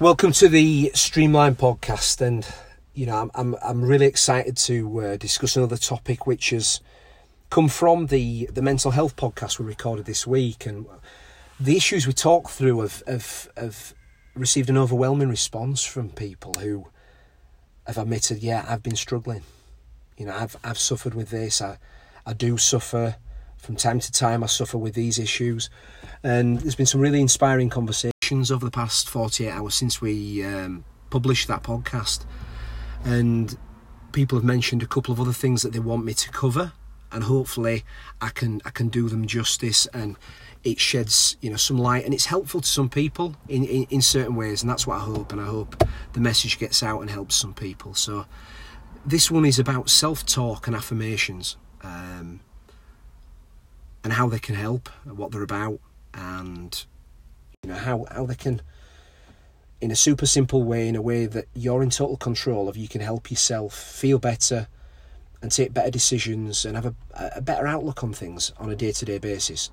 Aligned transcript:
Welcome 0.00 0.32
to 0.32 0.48
the 0.48 0.92
Streamline 0.94 1.56
podcast, 1.56 2.22
and 2.22 2.46
you 2.94 3.04
know 3.04 3.18
I'm 3.18 3.30
I'm, 3.34 3.54
I'm 3.62 3.82
really 3.82 4.06
excited 4.06 4.56
to 4.56 5.00
uh, 5.02 5.16
discuss 5.18 5.58
another 5.58 5.76
topic 5.76 6.26
which 6.26 6.48
has 6.50 6.80
come 7.50 7.68
from 7.68 8.06
the 8.06 8.46
the 8.46 8.62
mental 8.62 8.92
health 8.92 9.14
podcast 9.16 9.58
we 9.58 9.66
recorded 9.66 10.06
this 10.06 10.26
week, 10.26 10.64
and 10.64 10.86
the 11.60 11.76
issues 11.76 12.06
we 12.06 12.14
talked 12.14 12.50
through 12.50 12.80
have 12.80 13.02
have, 13.06 13.50
have 13.58 13.94
received 14.34 14.70
an 14.70 14.78
overwhelming 14.78 15.28
response 15.28 15.84
from 15.84 16.08
people 16.08 16.54
who 16.58 16.86
have 17.86 17.98
admitted, 17.98 18.38
yeah, 18.38 18.64
I've 18.66 18.82
been 18.82 18.96
struggling. 18.96 19.42
You 20.16 20.24
know, 20.24 20.34
I've 20.34 20.56
I've 20.64 20.78
suffered 20.78 21.12
with 21.12 21.28
this. 21.28 21.60
I 21.60 21.76
I 22.24 22.32
do 22.32 22.56
suffer 22.56 23.16
from 23.58 23.76
time 23.76 24.00
to 24.00 24.10
time. 24.10 24.42
I 24.42 24.46
suffer 24.46 24.78
with 24.78 24.94
these 24.94 25.18
issues, 25.18 25.68
and 26.22 26.58
there's 26.58 26.74
been 26.74 26.86
some 26.86 27.02
really 27.02 27.20
inspiring 27.20 27.68
conversations 27.68 28.14
over 28.30 28.64
the 28.64 28.70
past 28.70 29.08
48 29.08 29.50
hours 29.50 29.74
since 29.74 30.00
we 30.00 30.44
um, 30.44 30.84
published 31.10 31.48
that 31.48 31.62
podcast. 31.62 32.24
And 33.04 33.56
people 34.12 34.38
have 34.38 34.44
mentioned 34.44 34.82
a 34.82 34.86
couple 34.86 35.12
of 35.12 35.20
other 35.20 35.32
things 35.32 35.62
that 35.62 35.72
they 35.72 35.78
want 35.78 36.04
me 36.04 36.14
to 36.14 36.30
cover, 36.30 36.72
and 37.12 37.24
hopefully 37.24 37.84
I 38.20 38.28
can 38.28 38.60
I 38.64 38.70
can 38.70 38.88
do 38.88 39.08
them 39.08 39.26
justice 39.26 39.86
and 39.92 40.16
it 40.62 40.78
sheds 40.78 41.36
you 41.40 41.50
know 41.50 41.56
some 41.56 41.78
light 41.78 42.04
and 42.04 42.14
it's 42.14 42.26
helpful 42.26 42.60
to 42.60 42.68
some 42.68 42.88
people 42.88 43.34
in, 43.48 43.64
in, 43.64 43.86
in 43.90 44.02
certain 44.02 44.36
ways 44.36 44.62
and 44.62 44.70
that's 44.70 44.86
what 44.86 44.96
I 44.96 45.00
hope 45.00 45.32
and 45.32 45.40
I 45.40 45.46
hope 45.46 45.82
the 46.12 46.20
message 46.20 46.58
gets 46.58 46.82
out 46.82 47.00
and 47.00 47.10
helps 47.10 47.34
some 47.34 47.54
people 47.54 47.94
so 47.94 48.26
this 49.04 49.30
one 49.30 49.46
is 49.46 49.58
about 49.58 49.88
self-talk 49.88 50.66
and 50.66 50.76
affirmations 50.76 51.56
um, 51.82 52.40
and 54.04 54.12
how 54.12 54.28
they 54.28 54.38
can 54.38 54.54
help 54.54 54.88
what 55.04 55.32
they're 55.32 55.42
about 55.42 55.80
and 56.12 56.84
you 57.62 57.70
know 57.70 57.76
how 57.76 58.06
how 58.10 58.24
they 58.24 58.34
can 58.34 58.62
in 59.80 59.90
a 59.90 59.96
super 59.96 60.26
simple 60.26 60.62
way 60.62 60.88
in 60.88 60.96
a 60.96 61.02
way 61.02 61.26
that 61.26 61.46
you're 61.54 61.82
in 61.82 61.90
total 61.90 62.16
control 62.16 62.68
of 62.68 62.76
you 62.76 62.88
can 62.88 63.00
help 63.00 63.30
yourself 63.30 63.74
feel 63.74 64.18
better 64.18 64.68
and 65.42 65.50
take 65.50 65.72
better 65.72 65.90
decisions 65.90 66.64
and 66.64 66.76
have 66.76 66.86
a, 66.86 66.94
a 67.36 67.40
better 67.40 67.66
outlook 67.66 68.04
on 68.04 68.12
things 68.12 68.52
on 68.58 68.68
a 68.68 68.76
day-to-day 68.76 69.16
basis. 69.16 69.70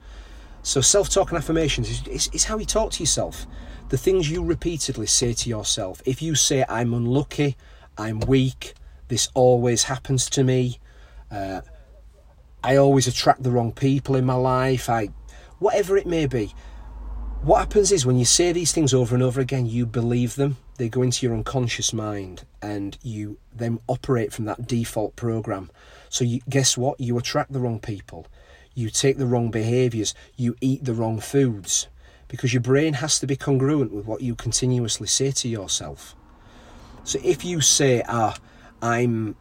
So 0.63 0.79
self-talk 0.79 1.29
and 1.29 1.37
affirmations 1.37 1.89
is, 1.89 2.07
is, 2.07 2.29
is 2.33 2.43
how 2.45 2.57
you 2.57 2.65
talk 2.65 2.91
to 2.93 3.03
yourself. 3.03 3.45
The 3.89 3.97
things 3.97 4.31
you 4.31 4.43
repeatedly 4.43 5.07
say 5.07 5.33
to 5.33 5.49
yourself. 5.49 6.01
If 6.05 6.21
you 6.21 6.35
say 6.35 6.65
i'm 6.69 6.93
unlucky 6.93 7.55
i'm 7.97 8.19
weak 8.21 8.73
this 9.07 9.29
always 9.33 9.83
happens 9.83 10.29
to 10.29 10.43
me 10.43 10.79
uh, 11.31 11.61
i 12.63 12.75
always 12.75 13.07
attract 13.07 13.43
the 13.43 13.51
wrong 13.51 13.71
people 13.71 14.15
in 14.15 14.25
my 14.25 14.33
life 14.33 14.89
i 14.89 15.09
whatever 15.59 15.97
it 15.97 16.05
may 16.05 16.25
be 16.25 16.53
what 17.47 17.59
happens 17.59 17.93
is 17.93 18.05
when 18.05 18.17
you 18.17 18.25
say 18.25 18.51
these 18.51 18.73
things 18.73 18.93
over 18.93 19.15
and 19.15 19.23
over 19.23 19.39
again, 19.39 19.65
you 19.65 19.85
believe 19.85 20.35
them. 20.35 20.57
They 20.75 20.89
go 20.89 21.01
into 21.01 21.25
your 21.25 21.33
unconscious 21.33 21.93
mind, 21.93 22.43
and 22.61 22.97
you 23.01 23.39
then 23.55 23.79
operate 23.87 24.33
from 24.33 24.43
that 24.45 24.67
default 24.67 25.15
program. 25.15 25.71
So, 26.09 26.25
you, 26.25 26.41
guess 26.49 26.77
what? 26.77 26.99
You 26.99 27.17
attract 27.17 27.53
the 27.53 27.59
wrong 27.61 27.79
people, 27.79 28.27
you 28.75 28.89
take 28.89 29.17
the 29.17 29.25
wrong 29.25 29.49
behaviors, 29.49 30.13
you 30.35 30.57
eat 30.59 30.83
the 30.83 30.93
wrong 30.93 31.21
foods, 31.21 31.87
because 32.27 32.53
your 32.53 32.61
brain 32.61 32.95
has 32.95 33.17
to 33.19 33.27
be 33.27 33.37
congruent 33.37 33.93
with 33.93 34.05
what 34.05 34.19
you 34.19 34.35
continuously 34.35 35.07
say 35.07 35.31
to 35.31 35.47
yourself. 35.47 36.17
So, 37.05 37.17
if 37.23 37.45
you 37.45 37.61
say, 37.61 38.03
"Ah, 38.09 38.35
I'm 38.81 39.37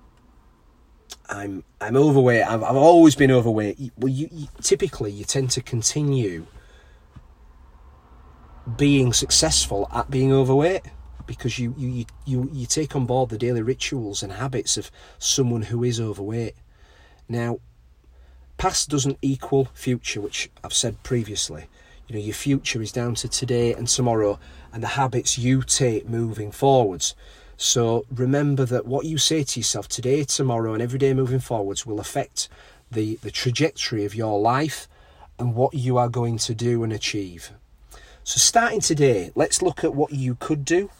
I'm 1.29 1.65
I'm 1.81 1.97
overweight. 1.97 2.45
I've, 2.45 2.63
I've 2.63 2.77
always 2.77 3.17
been 3.17 3.33
overweight. 3.33 3.91
Well, 3.99 4.13
you, 4.13 4.29
you, 4.31 4.47
typically 4.63 5.11
you 5.11 5.25
tend 5.25 5.51
to 5.51 5.61
continue 5.61 6.47
being 8.77 9.13
successful 9.13 9.89
at 9.93 10.11
being 10.11 10.33
overweight 10.33 10.83
because 11.27 11.59
you, 11.59 11.75
you, 11.77 12.05
you, 12.25 12.51
you 12.53 12.67
take 12.67 12.95
on 12.97 13.07
board 13.07 13.31
the 13.31 13.39
daily 13.39 13.63
rituals 13.63 14.23
and 14.23 14.33
habits 14.33 14.77
of 14.77 14.91
someone 15.19 15.63
who 15.63 15.85
is 15.85 16.01
overweight. 16.01 16.55
Now, 17.29 17.59
past 18.57 18.89
doesn't 18.89 19.19
equal 19.23 19.67
future, 19.75 20.21
which 20.21 20.51
I've 20.63 20.73
said 20.73 21.03
previously. 21.03 21.67
You 22.09 22.15
know, 22.15 22.23
your 22.23 22.35
future 22.35 22.81
is 22.81 22.93
down 22.93 23.17
to 23.17 23.29
today 23.29 23.75
and 23.75 23.89
tomorrow 23.89 24.39
and 24.73 24.83
the 24.83 24.89
habits 24.89 25.39
you 25.39 25.63
take 25.63 26.09
moving 26.09 26.53
forwards. 26.53 27.15
So 27.57 28.05
remember 28.15 28.65
that 28.67 28.87
what 28.87 29.07
you 29.07 29.19
say 29.19 29.43
to 29.43 29.61
yourself 29.61 29.89
today, 29.89 30.25
tomorrow, 30.25 30.75
and 30.75 30.83
every 30.83 30.99
day 30.99 31.15
moving 31.15 31.41
forwards 31.41 31.87
will 31.87 31.99
affect 31.99 32.49
the, 32.91 33.17
the 33.23 33.31
trajectory 33.31 34.05
of 34.05 34.15
your 34.15 34.39
life 34.41 34.87
and 35.39 35.55
what 35.55 35.75
you 35.75 35.99
are 35.99 36.09
going 36.09 36.39
to 36.39 36.55
do 36.55 36.85
and 36.85 36.93
achieve. 36.93 37.51
So, 38.27 38.39
starting 38.39 38.81
today, 38.81 39.31
let's 39.37 39.63
look 39.63 39.85
at 39.85 39.95
what 39.95 40.13
you 40.13 40.35
could 40.35 40.65
do. 40.65 40.91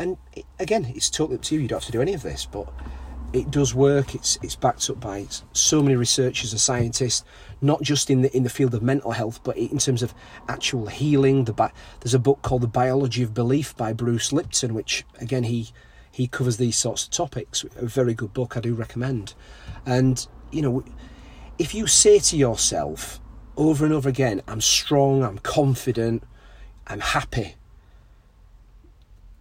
And 0.00 0.16
again, 0.58 0.86
it's 0.96 1.08
totally 1.08 1.36
up 1.36 1.42
to 1.42 1.54
you. 1.54 1.60
You 1.60 1.68
don't 1.68 1.76
have 1.76 1.86
to 1.86 1.92
do 1.92 2.02
any 2.02 2.12
of 2.12 2.24
this, 2.24 2.44
but 2.44 2.66
it 3.32 3.52
does 3.52 3.72
work. 3.72 4.16
It's 4.16 4.36
it's 4.42 4.56
backed 4.56 4.90
up 4.90 4.98
by 4.98 5.28
so 5.52 5.80
many 5.80 5.94
researchers 5.94 6.50
and 6.50 6.60
scientists, 6.60 7.24
not 7.60 7.82
just 7.82 8.10
in 8.10 8.22
the 8.22 8.36
in 8.36 8.42
the 8.42 8.50
field 8.50 8.74
of 8.74 8.82
mental 8.82 9.12
health, 9.12 9.44
but 9.44 9.56
in 9.56 9.78
terms 9.78 10.02
of 10.02 10.12
actual 10.48 10.86
healing. 10.88 11.44
The 11.44 11.70
there's 12.00 12.14
a 12.14 12.18
book 12.18 12.42
called 12.42 12.62
The 12.62 12.66
Biology 12.66 13.22
of 13.22 13.32
Belief 13.32 13.76
by 13.76 13.92
Bruce 13.92 14.32
Lipton, 14.32 14.74
which 14.74 15.04
again 15.20 15.44
he 15.44 15.68
he 16.10 16.26
covers 16.26 16.56
these 16.56 16.76
sorts 16.76 17.04
of 17.04 17.10
topics. 17.10 17.64
A 17.76 17.86
very 17.86 18.12
good 18.12 18.34
book, 18.34 18.56
I 18.56 18.60
do 18.60 18.74
recommend. 18.74 19.34
And 19.86 20.26
you 20.50 20.62
know, 20.62 20.84
if 21.60 21.76
you 21.76 21.86
say 21.86 22.18
to 22.18 22.36
yourself 22.36 23.20
over 23.56 23.84
and 23.84 23.94
over 23.94 24.08
again, 24.08 24.42
"I'm 24.48 24.60
strong, 24.60 25.22
I'm 25.22 25.38
confident," 25.38 26.24
I'm 26.86 27.00
happy. 27.00 27.56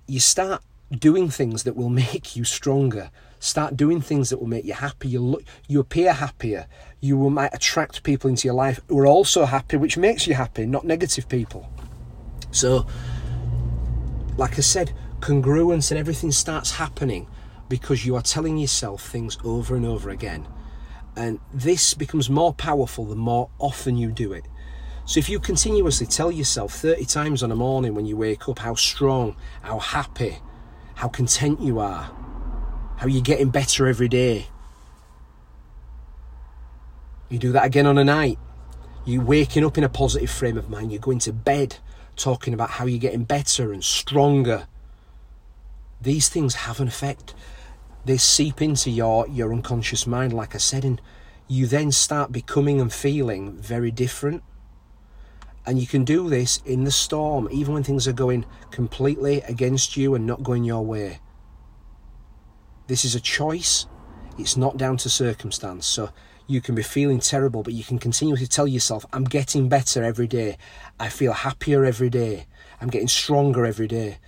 You 0.07 0.19
start 0.19 0.61
doing 0.91 1.29
things 1.29 1.63
that 1.63 1.75
will 1.75 1.89
make 2.06 2.35
you 2.35 2.44
stronger. 2.44 3.11
Start 3.39 3.78
doing 3.78 4.01
things 4.01 4.29
that 4.29 4.39
will 4.39 4.47
make 4.47 4.66
you 4.66 4.73
happy. 4.73 5.09
You 5.09 5.19
look, 5.19 5.44
you 5.67 5.79
appear 5.79 6.13
happier. 6.13 6.67
You 7.00 7.17
will, 7.17 7.29
might 7.29 7.53
attract 7.53 8.03
people 8.03 8.29
into 8.29 8.47
your 8.47 8.55
life 8.55 8.79
who 8.88 8.97
are 9.00 9.05
also 9.07 9.45
happy, 9.45 9.78
which 9.78 9.97
makes 9.97 10.25
you 10.25 10.34
happy, 10.34 10.66
not 10.66 10.85
negative 10.85 11.29
people. 11.29 11.69
So, 12.51 12.88
like 14.38 14.57
I 14.57 14.61
said, 14.61 14.94
congruence 15.19 15.91
and 15.91 16.00
everything 16.00 16.31
starts 16.31 16.72
happening 16.72 17.28
because 17.69 18.05
you 18.05 18.16
are 18.16 18.22
telling 18.22 18.57
yourself 18.57 19.03
things 19.03 19.38
over 19.44 19.75
and 19.75 19.85
over 19.85 20.09
again. 20.09 20.47
And 21.16 21.39
this 21.53 21.94
becomes 21.94 22.29
more 22.29 22.53
powerful 22.53 23.05
the 23.05 23.16
more 23.16 23.50
often 23.59 23.97
you 23.97 24.11
do 24.11 24.34
it. 24.34 24.45
So 25.07 25.19
if 25.19 25.29
you 25.29 25.39
continuously 25.39 26.07
tell 26.07 26.31
yourself 26.31 26.73
30 26.73 27.05
times 27.05 27.43
on 27.43 27.51
a 27.51 27.55
morning 27.55 27.93
when 27.93 28.07
you 28.07 28.17
wake 28.17 28.49
up 28.49 28.57
how 28.57 28.73
strong, 28.73 29.35
how 29.61 29.77
happy, 29.77 30.39
how 30.95 31.09
content 31.09 31.61
you 31.61 31.79
are, 31.79 32.11
how 32.97 33.05
you're 33.05 33.21
getting 33.21 33.49
better 33.49 33.85
every 33.85 34.07
day, 34.07 34.47
you 37.29 37.38
do 37.38 37.51
that 37.51 37.66
again 37.66 37.85
on 37.85 37.99
a 37.99 38.03
night. 38.03 38.39
You're 39.05 39.23
waking 39.23 39.63
up 39.63 39.77
in 39.77 39.83
a 39.83 39.89
positive 39.89 40.31
frame 40.31 40.57
of 40.57 40.71
mind. 40.71 40.91
You're 40.91 40.99
going 40.99 41.19
to 41.19 41.33
bed 41.33 41.77
talking 42.16 42.55
about 42.55 42.72
how 42.72 42.87
you're 42.87 42.97
getting 42.97 43.25
better 43.25 43.72
and 43.72 43.83
stronger. 43.83 44.67
These 46.01 46.29
things 46.29 46.55
have 46.55 46.79
an 46.79 46.87
effect. 46.87 47.35
They 48.05 48.17
seep 48.17 48.59
into 48.59 48.89
your, 48.89 49.27
your 49.27 49.53
unconscious 49.53 50.07
mind, 50.07 50.33
like 50.33 50.55
I 50.55 50.57
said, 50.57 50.83
and 50.83 50.99
you 51.47 51.67
then 51.67 51.91
start 51.91 52.31
becoming 52.31 52.81
and 52.81 52.91
feeling 52.91 53.57
very 53.57 53.91
different. 53.91 54.41
And 55.65 55.79
you 55.79 55.87
can 55.87 56.03
do 56.03 56.29
this 56.29 56.61
in 56.65 56.83
the 56.83 56.91
storm, 56.91 57.47
even 57.51 57.73
when 57.73 57.83
things 57.83 58.07
are 58.07 58.13
going 58.13 58.45
completely 58.71 59.41
against 59.41 59.97
you 59.97 60.13
and 60.15 60.25
not 60.25 60.43
going 60.43 60.63
your 60.63 60.85
way. 60.85 61.19
This 62.87 63.03
is 63.03 63.15
a 63.15 63.19
choice, 63.19 63.87
it's 64.37 64.57
not 64.57 64.77
down 64.77 64.97
to 64.97 65.09
circumstance. 65.09 65.87
So 65.87 66.11
you 66.47 66.61
can 66.61 66.75
be 66.75 66.83
feeling 66.83 67.19
terrible, 67.19 67.63
but 67.63 67.73
you 67.73 67.83
can 67.83 67.97
continue 67.97 68.35
to 68.35 68.47
tell 68.47 68.67
yourself, 68.67 69.05
I'm 69.11 69.23
getting 69.23 69.67
better 69.67 70.03
every 70.03 70.27
day. 70.27 70.57
I 70.99 71.09
feel 71.09 71.33
happier 71.33 71.83
every 71.83 72.09
day. 72.09 72.45
I'm 72.79 72.89
getting 72.89 73.07
stronger 73.07 73.65
every 73.65 73.87
day. 73.87 74.19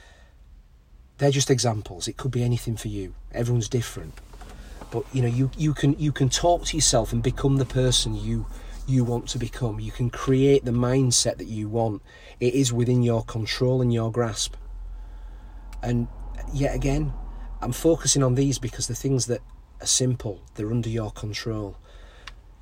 They're 1.19 1.31
just 1.31 1.51
examples. 1.51 2.07
It 2.07 2.17
could 2.17 2.31
be 2.31 2.43
anything 2.43 2.77
for 2.77 2.87
you. 2.87 3.13
Everyone's 3.31 3.69
different. 3.69 4.13
But 4.89 5.03
you 5.13 5.21
know, 5.21 5.27
you, 5.27 5.51
you 5.57 5.73
can 5.73 5.99
you 5.99 6.11
can 6.11 6.29
talk 6.29 6.65
to 6.65 6.77
yourself 6.77 7.11
and 7.11 7.21
become 7.21 7.57
the 7.57 7.65
person 7.65 8.15
you 8.15 8.45
you 8.87 9.03
want 9.03 9.27
to 9.27 9.37
become. 9.37 9.79
You 9.79 9.91
can 9.91 10.09
create 10.09 10.63
the 10.65 10.71
mindset 10.71 11.37
that 11.37 11.47
you 11.47 11.67
want. 11.67 12.01
It 12.39 12.53
is 12.53 12.71
within 12.71 13.03
your 13.03 13.23
control 13.23 13.81
and 13.81 13.93
your 13.93 14.11
grasp. 14.11 14.55
And 15.83 16.07
yet 16.53 16.73
again, 16.73 17.13
I'm 17.61 17.73
focusing 17.73 18.23
on 18.23 18.35
these 18.35 18.57
because 18.57 18.87
the 18.87 18.95
things 18.95 19.25
that 19.27 19.41
are 19.81 19.87
simple, 19.87 20.41
they're 20.55 20.71
under 20.71 20.89
your 20.89 21.11
control. 21.11 21.77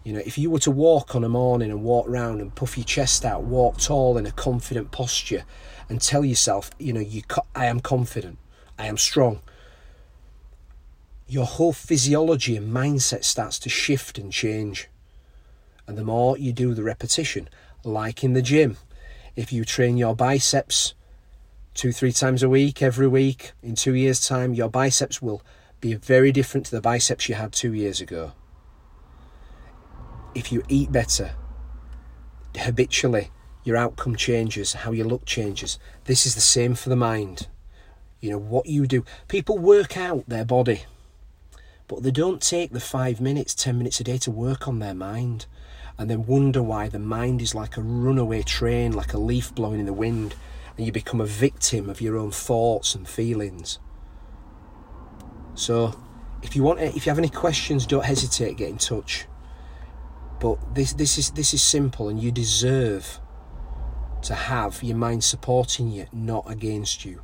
You 0.04 0.14
know, 0.14 0.22
if 0.26 0.38
you 0.38 0.50
were 0.50 0.60
to 0.60 0.72
walk 0.72 1.16
on 1.16 1.24
a 1.24 1.30
morning 1.30 1.72
and 1.72 1.84
walk 1.84 2.08
around 2.08 2.42
and 2.42 2.54
puff 2.54 2.78
your 2.78 2.86
chest 2.86 3.24
out, 3.24 3.44
walk 3.44 3.78
tall 3.78 4.18
in 4.18 4.26
a 4.26 4.32
confident 4.32 4.92
posture, 4.92 5.46
and 5.90 6.02
tell 6.02 6.26
yourself, 6.26 6.72
you 6.80 6.94
know, 6.94 7.00
you, 7.00 7.22
I 7.56 7.66
am 7.66 7.80
confident, 7.80 8.38
I 8.78 8.88
am 8.88 8.98
strong. 8.98 9.42
Your 11.28 11.46
whole 11.46 11.74
physiology 11.74 12.56
and 12.56 12.72
mindset 12.72 13.24
starts 13.24 13.58
to 13.60 13.70
shift 13.70 14.18
and 14.18 14.32
change. 14.32 14.90
And 15.88 15.98
the 15.98 16.04
more 16.04 16.38
you 16.38 16.52
do 16.52 16.74
the 16.74 16.84
repetition, 16.84 17.50
like 17.84 18.24
in 18.24 18.34
the 18.34 18.42
gym, 18.42 18.78
if 19.36 19.52
you 19.52 19.66
train 19.66 19.98
your 19.98 20.16
biceps 20.16 20.94
two, 21.74 21.92
three 21.92 22.14
times 22.14 22.42
a 22.42 22.50
week, 22.50 22.82
every 22.82 23.08
week, 23.08 23.52
in 23.62 23.76
two 23.76 23.94
years' 23.94 24.26
time, 24.26 24.54
your 24.54 24.70
biceps 24.70 25.22
will 25.22 25.44
be 25.82 25.94
very 25.94 26.32
different 26.32 26.66
to 26.66 26.72
the 26.72 26.82
biceps 26.82 27.30
you 27.30 27.36
had 27.36 27.52
two 27.52 27.74
years 27.74 28.02
ago. 28.02 28.32
If 30.34 30.52
you 30.52 30.64
eat 30.68 30.92
better, 30.92 31.36
habitually, 32.58 33.30
your 33.64 33.78
outcome 33.78 34.16
changes, 34.16 34.74
how 34.74 34.92
you 34.92 35.04
look 35.04 35.26
changes. 35.26 35.78
This 36.06 36.26
is 36.26 36.36
the 36.36 36.42
same 36.42 36.76
for 36.76 36.90
the 36.90 36.96
mind. 36.96 37.48
You 38.22 38.32
know, 38.32 38.38
what 38.38 38.68
you 38.68 38.88
do. 38.88 39.04
People 39.28 39.58
work 39.58 39.98
out 39.98 40.28
their 40.28 40.46
body, 40.46 40.86
but 41.88 42.04
they 42.04 42.12
don't 42.12 42.42
take 42.42 42.72
the 42.72 42.80
five 42.80 43.22
minutes, 43.22 43.54
ten 43.54 43.78
minutes 43.78 44.00
a 44.00 44.04
day 44.04 44.18
to 44.20 44.32
work 44.32 44.68
on 44.68 44.80
their 44.80 44.96
mind 44.96 45.46
and 45.98 46.10
then 46.10 46.26
wonder 46.26 46.62
why 46.62 46.90
the 46.90 47.00
mind 47.00 47.42
is 47.42 47.56
like 47.56 47.78
a 47.78 47.82
runaway 47.82 48.42
train, 48.42 48.92
like 48.92 49.14
a 49.14 49.18
leaf 49.18 49.54
blowing 49.56 49.80
in 49.80 49.86
the 49.86 49.94
wind, 49.94 50.36
and 50.78 50.86
you 50.86 50.92
become 50.92 51.22
a 51.22 51.26
victim 51.26 51.90
of 51.90 52.02
your 52.02 52.18
own 52.18 52.32
thoughts 52.32 52.96
and 52.96 53.08
feelings. 53.08 53.80
So, 55.54 55.98
if 56.42 56.56
you 56.56 56.64
want, 56.64 56.82
if 56.82 57.06
you 57.06 57.10
have 57.10 57.18
any 57.18 57.30
questions, 57.30 57.88
don't 57.88 58.04
hesitate. 58.04 58.58
Get 58.58 58.70
in 58.70 58.78
touch. 58.78 59.26
But 60.40 60.76
this, 60.76 60.94
this 60.94 61.18
is 61.18 61.32
this 61.32 61.54
is 61.54 61.62
simple, 61.62 62.10
and 62.10 62.22
you 62.22 62.32
deserve 62.32 63.20
to 64.24 64.36
have 64.36 64.84
your 64.84 64.98
mind 64.98 65.24
supporting 65.24 65.92
you, 65.92 66.08
not 66.12 66.50
against 66.50 67.06
you. 67.06 67.22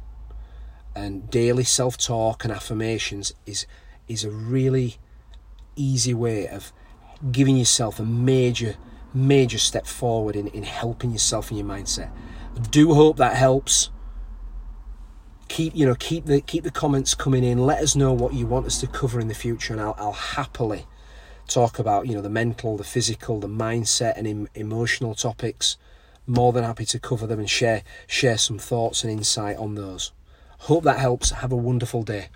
And 0.96 1.30
daily 1.30 1.64
self-talk 1.64 2.44
and 2.44 2.54
affirmations 2.54 3.34
is 3.46 3.66
is 4.12 4.24
a 4.24 4.32
really 4.32 4.98
easy 5.76 6.14
way 6.14 6.48
of 6.48 6.72
giving 7.32 7.58
yourself 7.58 8.00
a 8.00 8.06
major, 8.06 8.76
major 9.14 9.58
step 9.58 9.86
forward 9.86 10.36
in, 10.36 10.48
in 10.48 10.64
helping 10.64 11.12
yourself 11.12 11.52
in 11.52 11.58
your 11.58 11.66
mindset. 11.66 12.12
I 12.56 12.60
do 12.60 12.94
hope 12.94 13.18
that 13.18 13.36
helps. 13.36 13.90
Keep 15.48 15.76
you 15.76 15.86
know 15.86 15.96
keep 15.96 16.26
the 16.26 16.40
keep 16.40 16.64
the 16.64 16.72
comments 16.72 17.14
coming 17.14 17.44
in. 17.44 17.58
Let 17.66 17.82
us 17.82 17.96
know 17.96 18.14
what 18.14 18.34
you 18.34 18.46
want 18.46 18.66
us 18.66 18.80
to 18.80 18.88
cover 18.88 19.20
in 19.20 19.28
the 19.28 19.34
future, 19.34 19.74
and 19.74 19.82
I'll, 19.82 19.96
I'll 19.98 20.14
happily 20.14 20.86
talk 21.48 21.78
about 21.78 22.08
you 22.08 22.16
know 22.16 22.22
the 22.22 22.30
mental, 22.30 22.78
the 22.78 22.86
physical, 22.86 23.40
the 23.40 23.50
mindset, 23.50 24.14
and 24.18 24.28
em- 24.28 24.48
emotional 24.56 25.14
topics. 25.14 25.78
More 26.26 26.54
than 26.54 26.64
happy 26.64 26.86
to 26.86 27.00
cover 27.00 27.28
them 27.28 27.40
and 27.40 27.50
share 27.50 27.84
share 28.08 28.38
some 28.38 28.60
thoughts 28.60 29.04
and 29.04 29.12
insight 29.12 29.58
on 29.58 29.76
those. 29.76 30.14
Hope 30.60 30.86
that 30.86 31.00
helps. 31.00 31.32
Have 31.32 31.52
a 31.52 31.58
wonderful 31.58 32.04
day. 32.04 32.30